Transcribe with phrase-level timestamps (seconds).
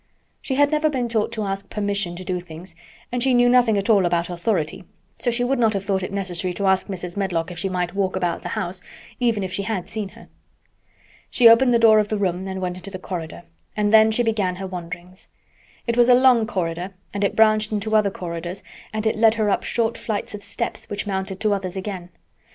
[0.41, 2.73] She had never been taught to ask permission to do things,
[3.11, 4.83] and she knew nothing at all about authority,
[5.19, 7.15] so she would not have thought it necessary to ask Mrs.
[7.15, 8.81] Medlock if she might walk about the house,
[9.19, 10.27] even if she had seen her.
[11.29, 13.43] She opened the door of the room and went into the corridor,
[13.77, 15.29] and then she began her wanderings.
[15.85, 19.51] It was a long corridor and it branched into other corridors and it led her
[19.51, 22.09] up short flights of steps which mounted to others again.